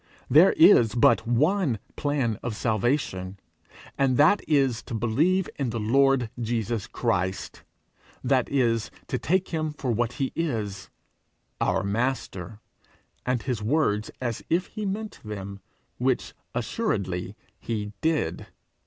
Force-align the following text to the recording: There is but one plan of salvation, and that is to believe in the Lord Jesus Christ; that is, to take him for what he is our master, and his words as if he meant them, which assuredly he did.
There 0.31 0.53
is 0.53 0.95
but 0.95 1.27
one 1.27 1.77
plan 1.95 2.39
of 2.41 2.55
salvation, 2.55 3.39
and 3.99 4.17
that 4.17 4.41
is 4.49 4.81
to 4.85 4.95
believe 4.95 5.47
in 5.57 5.69
the 5.69 5.79
Lord 5.79 6.31
Jesus 6.39 6.87
Christ; 6.87 7.61
that 8.23 8.49
is, 8.49 8.89
to 9.05 9.19
take 9.19 9.49
him 9.49 9.69
for 9.71 9.91
what 9.91 10.13
he 10.13 10.31
is 10.35 10.89
our 11.59 11.83
master, 11.83 12.59
and 13.27 13.43
his 13.43 13.61
words 13.61 14.09
as 14.19 14.41
if 14.49 14.65
he 14.73 14.87
meant 14.87 15.19
them, 15.23 15.59
which 15.99 16.33
assuredly 16.55 17.35
he 17.59 17.93
did. 18.01 18.47